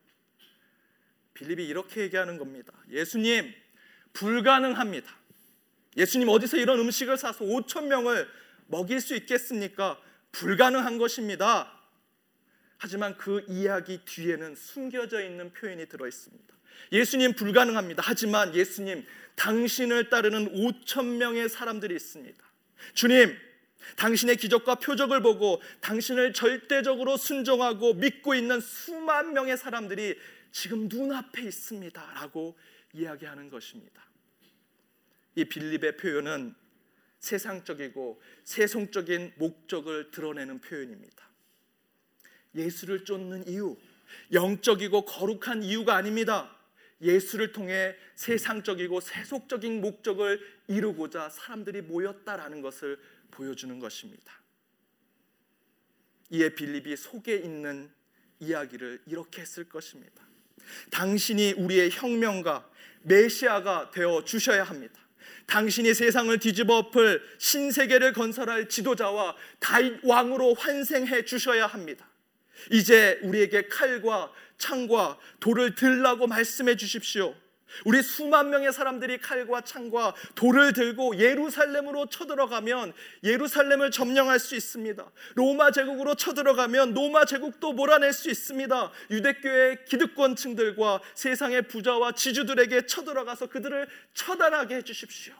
[1.33, 2.73] 빌립이 이렇게 얘기하는 겁니다.
[2.89, 3.53] 예수님,
[4.13, 5.15] 불가능합니다.
[5.97, 8.27] 예수님 어디서 이런 음식을 사서 5천 명을
[8.67, 10.01] 먹일 수 있겠습니까?
[10.31, 11.74] 불가능한 것입니다.
[12.85, 16.53] 하지만 그 이야기 뒤에는 숨겨져 있는 표현이 들어 있습니다.
[16.91, 18.03] 예수님 불가능합니다.
[18.05, 22.45] 하지만 예수님 당신을 따르는 5천 명의 사람들이 있습니다.
[22.93, 23.35] 주님,
[23.95, 30.19] 당신의 기적과 표적을 보고 당신을 절대적으로 순종하고 믿고 있는 수만 명의 사람들이
[30.51, 32.55] 지금 눈앞에 있습니다 라고
[32.93, 34.05] 이야기하는 것입니다.
[35.33, 36.53] 이 빌립의 표현은
[37.17, 41.25] 세상적이고 세속적인 목적을 드러내는 표현입니다.
[42.55, 43.77] 예수를 쫓는 이유,
[44.31, 46.55] 영적이고 거룩한 이유가 아닙니다.
[47.01, 52.97] 예수를 통해 세상적이고 세속적인 목적을 이루고자 사람들이 모였다라는 것을
[53.31, 54.33] 보여주는 것입니다.
[56.29, 57.91] 이에 빌립이 속에 있는
[58.39, 60.23] 이야기를 이렇게 했을 것입니다.
[60.91, 62.69] 당신이 우리의 혁명가
[63.03, 64.99] 메시아가 되어 주셔야 합니다.
[65.45, 72.09] 당신이 세상을 뒤집어 엎을 신세계를 건설할 지도자와 다윗 왕으로 환생해 주셔야 합니다.
[72.71, 77.35] 이제 우리에게 칼과 창과 돌을 들라고 말씀해 주십시오.
[77.83, 85.11] 우리 수만 명의 사람들이 칼과 창과 돌을 들고 예루살렘으로 쳐들어가면 예루살렘을 점령할 수 있습니다.
[85.35, 88.91] 로마 제국으로 쳐들어가면 로마 제국도 몰아낼 수 있습니다.
[89.11, 95.33] 유대교의 기득권층들과 세상의 부자와 지주들에게 쳐들어가서 그들을 처단하게 해 주십시오.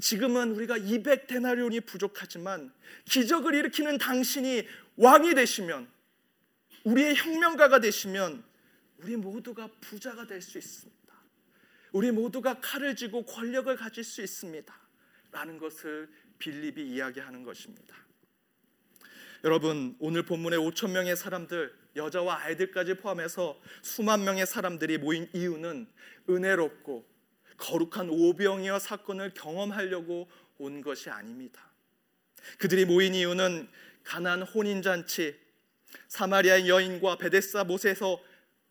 [0.00, 2.72] 지금은 우리가 200 데나리온이 부족하지만
[3.06, 4.66] 기적을 일으키는 당신이
[4.96, 5.88] 왕이 되시면
[6.88, 8.42] 우리의 혁명가가 되시면
[8.98, 10.98] 우리 모두가 부자가 될 수 있습니다.
[11.92, 14.74] 우리 모두가 칼을 쥐고 권력을 가질 수 있습니다.
[15.30, 17.94] 라는 것을 빌립이 이야기하는 것입니다.
[19.44, 25.86] 여러분, 오늘 본문의 5천 명의 사람들, 여자와 아이들까지 포함해서 수만 명의 사람들이 모인 이유는
[26.28, 27.06] 은혜롭고
[27.58, 31.70] 거룩한 오병이어 사건을 경험하려고 온 것이 아닙니다.
[32.58, 33.68] 그들이 모인 이유는
[34.04, 35.38] 가난 혼인 잔치,
[36.08, 38.20] 사마리아의 여인과 베데사 못에서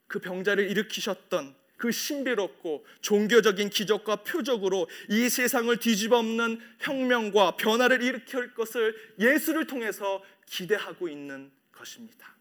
[0.08, 8.96] 그 병자를 일으키셨던 그 신비롭고 종교적인 기적과 표적으로 이 세상을 뒤집어엎는 혁명과 변화를 일으킬 것을
[9.20, 12.36] 예수를 통해서 기대하고 있는 것입니다.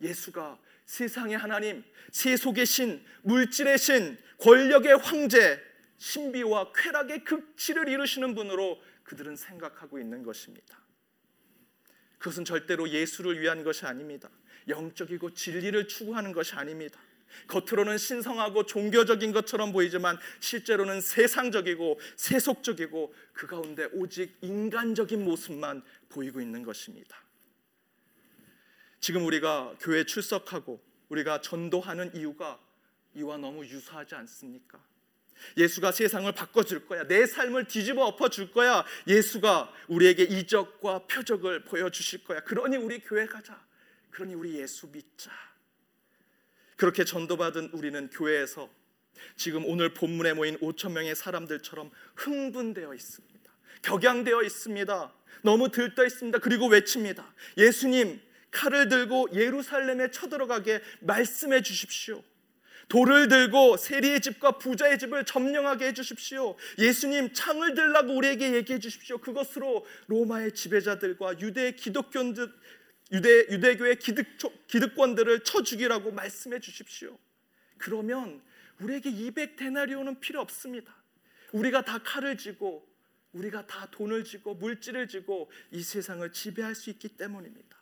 [0.00, 5.60] 예수가 세상의 하나님, 세속의 신, 물질의 신, 권력의 황제,
[5.98, 10.81] 신비와 쾌락의 극치를 이루시는 분으로 그들은 생각하고 있는 것입니다.
[12.22, 14.30] 그것은 절대로 예수를 위한 것이 아닙니다.
[14.68, 17.00] 영적이고 진리를 추구하는 것이 아닙니다.
[17.48, 26.62] 겉으로는 신성하고 종교적인 것처럼 보이지만 실제로는 세상적이고 세속적이고 그 가운데 오직 인간적인 모습만 보이고 있는
[26.62, 27.16] 것입니다.
[29.00, 32.60] 지금 우리가 교회 출석하고 우리가 전도하는 이유가
[33.16, 34.78] 이와 너무 유사하지 않습니까?
[35.56, 37.06] 예수가 세상을 바꿔줄 거야.
[37.06, 38.84] 내 삶을 뒤집어 엎어줄 거야.
[39.06, 42.40] 예수가 우리에게 이적과 표적을 보여주실 거야.
[42.40, 43.60] 그러니 우리 교회 가자.
[44.10, 45.30] 그러니 우리 예수 믿자.
[46.76, 48.68] 그렇게 전도받은 우리는 교회에서
[49.36, 53.52] 지금 오늘 본문에 모인 5천 명의 사람들처럼 흥분되어 있습니다.
[53.82, 55.12] 격양되어 있습니다.
[55.42, 56.38] 너무 들떠 있습니다.
[56.38, 57.34] 그리고 외칩니다.
[57.58, 62.22] 예수님, 칼을 들고 예루살렘에 쳐들어가게 말씀해 주십시오.
[62.88, 66.56] 돌을 들고 세리의 집과 부자의 집을 점령하게 해 주십시오.
[66.78, 69.18] 예수님 창을 들라고 우리에게 얘기해 주십시오.
[69.18, 72.52] 그것으로 로마의 지배자들과 유대 기독교인들
[73.12, 74.26] 유대 유대교의 기득
[74.66, 77.18] 기득권들을 쳐 죽이라고 말씀해 주십시오.
[77.78, 78.40] 그러면
[78.80, 80.94] 우리에게 200 데나리온은 필요 없습니다.
[81.52, 82.86] 우리가 다 칼을 쥐고
[83.32, 87.76] 우리가 다 돈을 쥐고 물질을 쥐고 이 세상을 지배할 수 있기 때문입니다.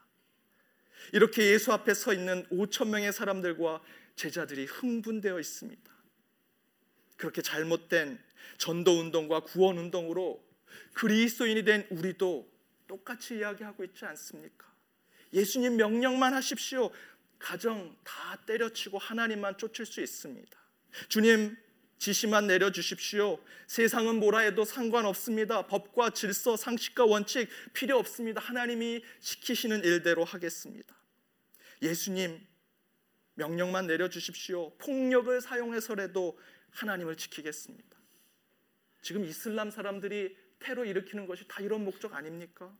[1.12, 3.80] 이렇게 예수 앞에 서 있는 5천 명의 사람들과
[4.20, 5.90] 제자들이 흥분되어 있습니다.
[7.16, 8.22] 그렇게 잘못된
[8.58, 10.44] 전도 운동과 구원 운동으로
[10.92, 12.46] 그리스도인이 된 우리도
[12.86, 14.66] 똑같이 이야기하고 있지 않습니까?
[15.32, 16.90] 예수님 명령만 하십시오.
[17.38, 20.58] 가정 다 때려치고 하나님만 쫓을 수 있습니다.
[21.08, 21.56] 주님
[21.96, 23.42] 지시만 내려 주십시오.
[23.66, 25.66] 세상은 뭐라 해도 상관없습니다.
[25.66, 28.40] 법과 질서, 상식과 원칙 필요 없습니다.
[28.40, 30.94] 하나님이 시키시는 일대로 하겠습니다.
[31.80, 32.49] 예수님
[33.34, 34.76] 명령만 내려 주십시오.
[34.78, 36.38] 폭력을 사용해서라도
[36.70, 37.98] 하나님을 지키겠습니다.
[39.02, 42.70] 지금 이슬람 사람들이 테러 일으키는 것이 다 이런 목적 아닙니까?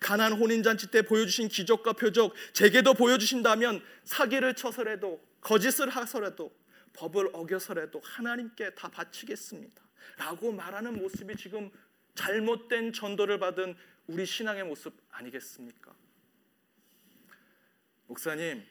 [0.00, 6.54] 가난 혼인잔치 때 보여주신 기적과 표적 제게도 보여주신다면 사기를 쳐서라도 거짓을 하서라도
[6.92, 9.82] 법을 어겨서라도 하나님께 다 바치겠습니다.
[10.18, 11.70] 라고 말하는 모습이 지금
[12.14, 15.94] 잘못된 전도를 받은 우리 신앙의 모습 아니겠습니까?
[18.06, 18.64] 목사님,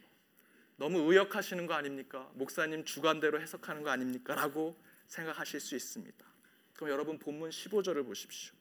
[0.82, 2.28] 너무 의역하시는 거 아닙니까?
[2.34, 4.34] 목사님 주관대로 해석하는 거 아닙니까?
[4.34, 6.26] 라고 생각하실 수 있습니다.
[6.74, 8.56] 그럼 여러분 본문 15절을 보십시오.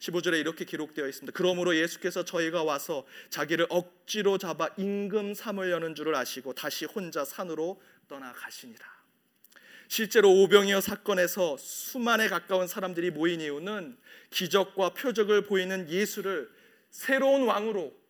[0.00, 1.32] 15절에 이렇게 기록되어 있습니다.
[1.36, 8.84] 그러므로 예수께서 저희가 와서 자기를 억지로 잡아 임금 삼으려는 줄을 아시고 다시 혼자 산으로 떠나가시니라.
[9.86, 13.96] 실제로 오병이어 사건에서 수만에 가까운 사람들이 모인 이유는
[14.30, 16.50] 기적과 표적을 보이는 예수를
[16.90, 18.03] 새로운 왕으로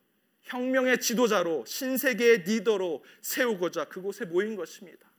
[0.45, 5.11] 혁명의 지도자로 신세계의 리더로 세우고자 그곳에 모인 것입니다.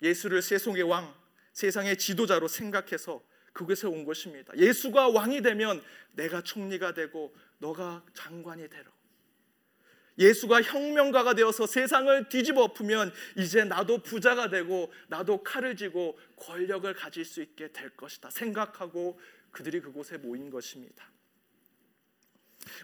[0.00, 1.14] 예수를 세속의 왕,
[1.52, 3.22] 세상의 지도자로 생각해서
[3.52, 4.56] 그곳에 온 것입니다.
[4.56, 8.90] 예수가 왕이 되면 내가 총리가 되고 너가 장관이 되라.
[10.18, 17.24] 예수가 혁명가가 되어서 세상을 뒤집어 엎으면 이제 나도 부자가 되고 나도 칼을 쥐고 권력을 가질
[17.24, 19.18] 수 있게 될 것이다 생각하고
[19.50, 21.08] 그들이 그곳에 모인 것입니다.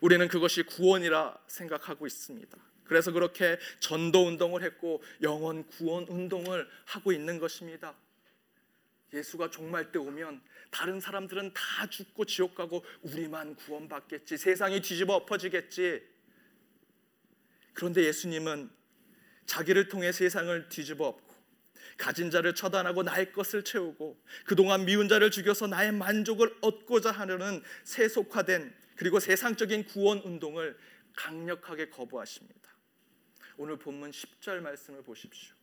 [0.01, 2.59] 우리는 그것이 구원이라 생각하고 있습니다.
[2.85, 7.94] 그래서 그렇게 전도 운동을 했고 영원 구원 운동을 하고 있는 것입니다.
[9.12, 14.37] 예수가 종말 때 오면 다른 사람들은 다 죽고 지옥 가고 우리만 구원받겠지.
[14.37, 16.03] 세상이 뒤집어 엎어지겠지.
[17.73, 18.70] 그런데 예수님은
[19.47, 21.35] 자기를 통해 세상을 뒤집어 엎고
[21.97, 28.75] 가진 자를 처단하고 나의 것을 채우고 그동안 미운 자를 죽여서 나의 만족을 얻고자 하려는 세속화된
[28.97, 30.77] 그리고 세상적인 구원 운동을
[31.15, 32.71] 강력하게 거부하십니다.
[33.57, 35.55] 오늘 본문 10절 말씀을 보십시오.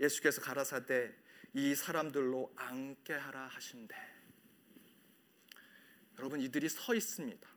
[0.00, 1.12] 예수께서 가라사대
[1.54, 3.94] 이 사람들로 앉게 하라 하신대.
[6.18, 7.48] 여러분 이들이 서 있습니다.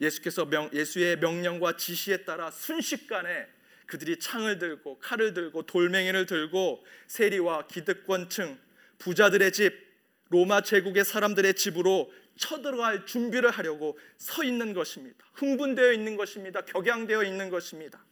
[0.00, 3.46] 예수께서 명, 예수의 명령과 지시에 따라 순식간에
[3.86, 8.58] 그들이 창을 들고 칼을 들고 돌멩이를 들고 세리와 기득권층
[8.98, 9.84] 부자들의 집
[10.30, 15.24] 로마 제국의 사람들의 집으로 쳐들어갈 준비를 하려고 서 있는 것입니다.
[15.34, 16.64] 흥분되어 있는 것입니다.
[16.64, 18.04] 격양되어 있는 것입니다.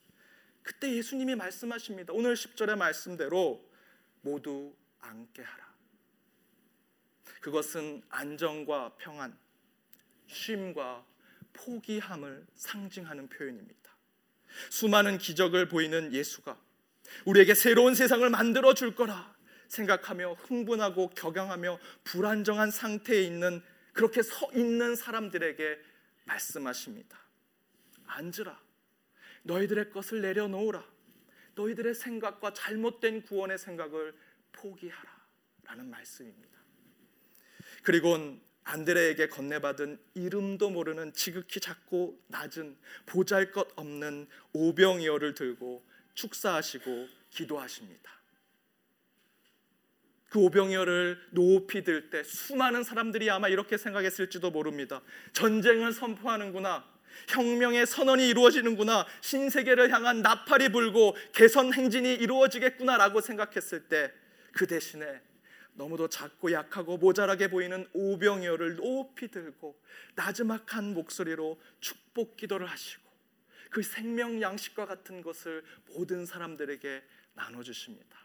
[0.63, 2.13] 그때 예수님이 말씀하십니다.
[2.13, 3.69] 오늘 10절의 말씀대로
[4.21, 5.73] 모두 앉게 하라.
[7.41, 9.37] 그것은 안정과 평안,
[10.29, 11.05] 쉼과
[11.53, 13.83] 포기함을 상징하는 표현입니다.
[14.71, 16.57] 수많은 기적을 보이는 예수가
[17.25, 19.35] 우리에게 새로운 세상을 만들어 줄 거라
[19.69, 25.79] 생각하며 흥분하고 격양하며 불안정한 상태에 있는 그렇게 서 있는 사람들에게
[26.25, 27.19] 말씀하십니다.
[28.07, 28.61] 앉으라.
[29.43, 30.85] 너희들의 것을 내려놓으라.
[31.55, 34.15] 너희들의 생각과 잘못된 구원의 생각을
[34.53, 35.23] 포기하라.
[35.65, 36.59] 라는 말씀입니다.
[37.83, 42.77] 그리고 안드레에게 건네받은 이름도 모르는 지극히 작고 낮은
[43.07, 48.22] 보잘 것 없는 오병이어를 들고 축사하시고 기도하십니다.
[50.33, 55.03] 그 오병이어를 높이 들 때 수많은 사람들이 아마 이렇게 생각했을지도 모릅니다.
[55.35, 56.91] 전쟁을 선포하는구나.
[57.29, 59.07] 혁명의 선언이 이루어지는구나.
[59.21, 64.11] 신세계를 향한 나팔이 불고 개선 행진이 이루어지겠구나라고 생각했을 때
[64.53, 65.21] 그 대신에
[65.75, 69.81] 너무도 작고 약하고 모자라게 보이는 오병이어를 높이 들고
[70.15, 73.03] 나지막한 목소리로 축복 기도를 하시고
[73.71, 77.03] 그 생명 양식과 같은 것을 모든 사람들에게
[77.35, 78.19] 나눠 주십니다.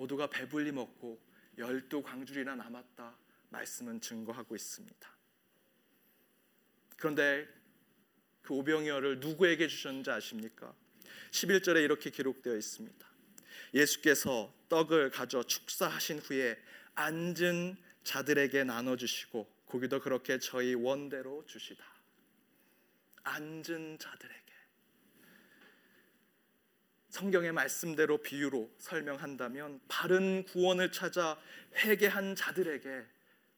[0.00, 1.20] 모두가 배불리 먹고
[1.58, 3.14] 열두 광줄이나 남았다
[3.50, 5.10] 말씀은 증거하고 있습니다.
[6.96, 7.46] 그런데
[8.40, 10.74] 그 오병이어를 누구에게 주셨는지 아십니까?
[11.32, 13.06] 11절에 이렇게 기록되어 있습니다.
[13.74, 16.58] 예수께서 떡을 가져 축사하신 후에
[16.94, 21.84] 앉은 자들에게 나눠 주시고 고기도 그렇게 저희 원대로 주시다.
[23.24, 24.39] 앉은 자들에게
[27.10, 31.38] 성경의 말씀대로 비유로 설명한다면 바른 구원을 찾아
[31.76, 33.02] 회개한 자들에게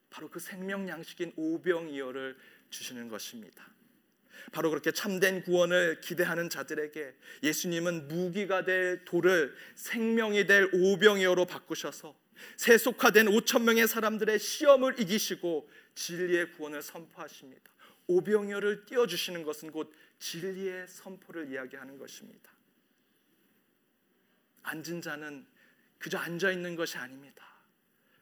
[0.09, 2.35] 바로 그 생명 양식인 오병이어를
[2.69, 3.71] 주시는 것입니다.
[4.51, 7.13] 바로 그렇게 참된 구원을 기대하는 자들에게
[7.43, 12.15] 예수님은 무기가 될 돌을 생명이 될 오병이어로 바꾸셔서
[12.57, 17.71] 세속화된 5천 명의 사람들의 시험을 이기시고 진리의 구원을 선포하십니다.
[18.07, 22.51] 오병이어를 띄워 주시는 것은 곧 진리의 선포를 이야기하는 것입니다.
[24.63, 25.45] 앉은 자는
[25.99, 27.45] 그저 앉아 있는 것이 아닙니다.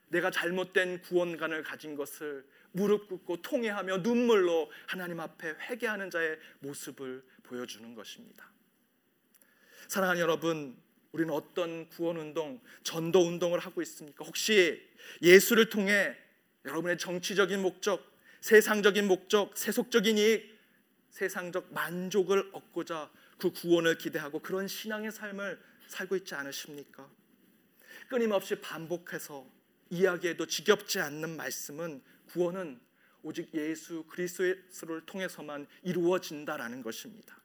[0.09, 7.95] 내가 잘못된 구원관을 가진 것을 무릎 꿇고 통회하며 눈물로 하나님 앞에 회개하는 자의 모습을 보여주는
[7.95, 8.49] 것입니다.
[9.87, 10.77] 사랑하는 여러분,
[11.11, 14.23] 우리는 어떤 구원 운동, 전도 운동을 하고 있습니까?
[14.23, 14.81] 혹시
[15.21, 16.15] 예수를 통해
[16.65, 18.09] 여러분의 정치적인 목적,
[18.41, 20.57] 세상적인 목적, 세속적인 이익,
[21.09, 25.59] 세상적 만족을 얻고자 그 구원을 기대하고 그런 신앙의 삶을
[25.91, 27.09] 살고 있지 않으십니까?
[28.07, 29.45] 끊임없이 반복해서
[29.89, 32.79] 이야기해도 지겹지 않는 말씀은 구원은
[33.23, 37.39] 오직 예수 그리스도를 통해서만 이루어진다라는 것입니다.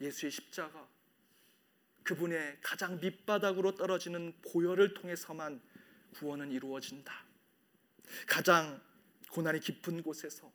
[0.00, 0.88] 예수의 십자가
[2.02, 5.60] 그분의 가장 밑바닥으로 떨어지는 보혈을 통해서만
[6.14, 7.24] 구원은 이루어진다.
[8.26, 8.82] 가장
[9.30, 10.50] 고난이 깊은 곳에서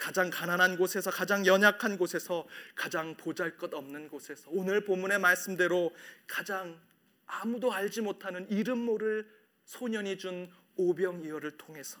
[0.00, 5.94] 가장 가난한 곳에서 가장 연약한 곳에서 가장 보잘것없는 곳에서 오늘 본문의 말씀대로
[6.26, 6.80] 가장
[7.26, 9.30] 아무도 알지 못하는 이름 모를
[9.66, 12.00] 소년이 준 오병이어를 통해서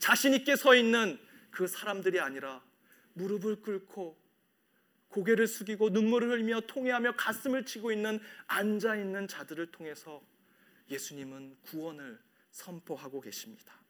[0.00, 1.18] 자신 있게 서 있는
[1.52, 2.60] 그 사람들이 아니라
[3.12, 4.20] 무릎을 꿇고
[5.08, 8.18] 고개를 숙이고 눈물을 흘리며 통회하며 가슴을 치고 있는
[8.48, 10.20] 앉아 있는 자들을 통해서
[10.90, 12.18] 예수님은 구원을
[12.50, 13.81] 선포하고 계십니다.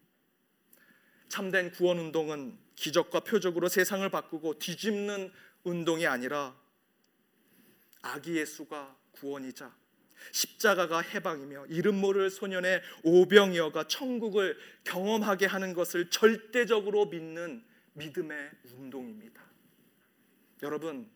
[1.32, 5.32] 참된 구원 운동은 기적과 표적으로 세상을 바꾸고 뒤집는
[5.64, 6.54] 운동이 아니라
[8.02, 9.74] 아기 예수가 구원이자
[10.30, 17.64] 십자가가 해방이며 이름 모를 소년의 오병이어가 천국을 경험하게 하는 것을 절대적으로 믿는
[17.94, 19.42] 믿음의 운동입니다.
[20.62, 21.10] 여러분,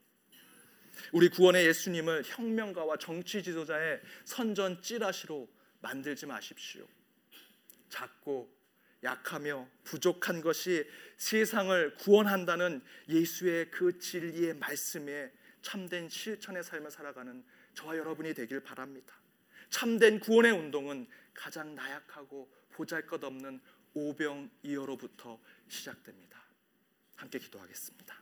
[1.11, 5.47] 우리 구원의 예수님을 혁명가와 정치 지도자의 선전 찌라시로
[5.79, 6.87] 만들지 마십시오.
[7.89, 8.56] 작고
[9.03, 15.31] 약하며 부족한 것이 세상을 구원한다는 예수의 그 진리의 말씀에
[15.61, 17.43] 참된 실천의 삶을 살아가는
[17.73, 19.13] 저와 여러분이 되길 바랍니다.
[19.69, 23.59] 참된 구원의 운동은 가장 나약하고 보잘것없는
[23.93, 26.41] 오병이어로부터 시작됩니다.
[27.15, 28.15] 함께 기도하겠습니다.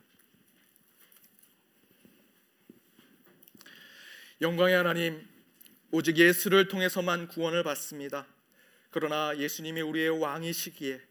[4.40, 5.26] 영광의 하나님,
[5.90, 8.26] 오직 예수를 통해서만 구원을 받습니다.
[8.96, 11.02] 그러나 예수님이 우리의 왕이시기에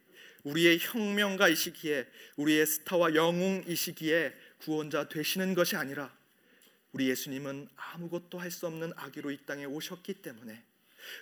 [0.43, 6.11] 우리의 혁명가이시기에 우리의 스타와 영웅이시기에 구원자 되시는 것이 아니라
[6.93, 10.63] 우리 예수님은 아무것도 할 수 없는 아기로 이 땅에 오셨기 때문에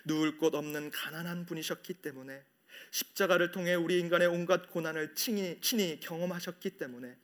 [0.06, 2.42] 누울 곳 없는 가난한 분이셨기 때문에
[2.92, 7.14] 십자가를 통해 우리 인간의 온갖 고난을 친히, 친히 경험하셨기 때문에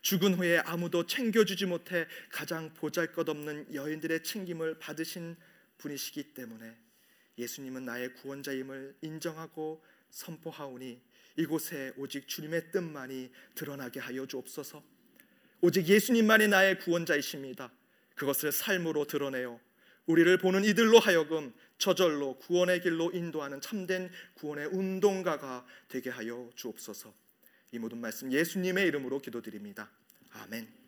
[0.00, 5.36] 죽은 후에 아무도 챙겨주지 못해 가장 보잘것없는 여인들의 챙김을 받으신
[5.76, 6.85] 분이시기 때문에
[7.38, 11.00] 예수님은 나의 구원자임을 인정하고 선포하오니
[11.36, 14.82] 이곳에 오직 주님의 뜻만이 드러나게 하여 주옵소서.
[15.60, 17.70] 오직 예수님만이 나의 구원자이십니다.
[18.14, 19.60] 그것을 삶으로 드러내어
[20.06, 27.12] 우리를 보는 이들로 하여금 저절로 구원의 길로 인도하는 참된 구원의 운동가가 되게 하여 주옵소서.
[27.72, 29.90] 이 모든 말씀 예수님의 이름으로 기도드립니다.
[30.30, 30.85] 아멘.